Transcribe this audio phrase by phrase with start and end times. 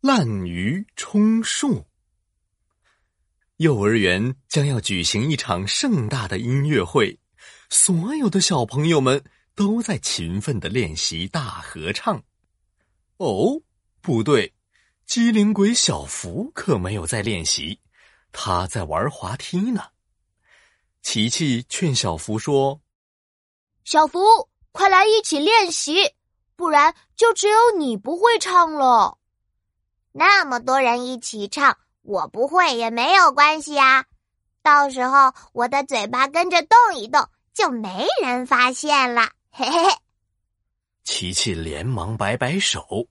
[0.00, 1.84] 滥竽充数。
[3.56, 7.18] 幼儿园将要举行一场盛大的音乐会，
[7.68, 9.24] 所有的小朋友们
[9.56, 12.22] 都在勤奋的练习大合唱。
[13.16, 13.60] 哦，
[14.00, 14.54] 不对，
[15.04, 17.80] 机灵鬼小福可没有在练习，
[18.30, 19.82] 他在玩滑梯呢。
[21.02, 22.80] 琪琪劝小福说
[23.82, 24.20] ：“小福，
[24.70, 26.14] 快来一起练习，
[26.54, 29.17] 不然就只有你不会唱了。
[30.18, 34.06] 那么多人一起唱。”我不会也没有关系啊，
[34.62, 39.30] 到时候我的嘴巴跟着动一动，就没人发现了。
[39.50, 39.90] 嘿嘿嘿！
[41.04, 43.06] 琪琪连忙摆摆手：“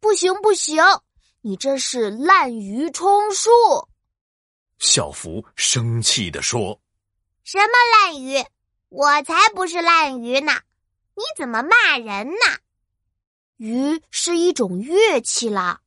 [0.00, 0.82] 不行不行，
[1.42, 3.50] 你这是滥竽充数。”
[4.80, 6.80] 小福生气的说
[7.44, 7.66] ：“什么
[7.98, 8.46] 滥竽？
[8.88, 10.54] 我才不是滥竽呢！
[11.14, 12.56] 你怎么骂人呢？
[13.58, 15.82] 鱼是一种乐器啦。”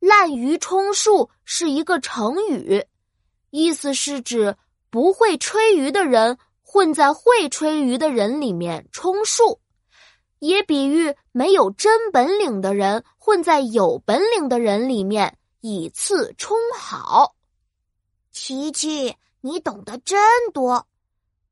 [0.00, 2.86] 滥竽充数是一个成语，
[3.50, 4.56] 意思是指
[4.90, 9.60] 不会吹竽的人混在会吹竽的人里面充数，
[10.38, 17.34] 也比喻没有真本领的人混在有本领的人里面以次充好。
[18.30, 20.20] 琪琪，你懂得真
[20.52, 20.86] 多，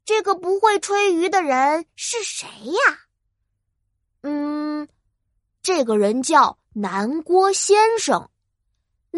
[0.04, 2.98] 这个不会吹竽的人是谁呀？
[4.22, 4.88] 嗯，
[5.62, 8.30] 这个人叫南郭先生。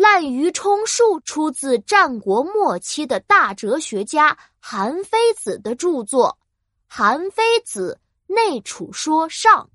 [0.01, 6.39] 滥竽充数出自战国末期的大哲学家韩非子的著作
[6.87, 7.99] 《韩非子·
[8.33, 9.69] 内储说上》。